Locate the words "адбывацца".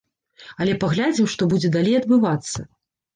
1.99-2.59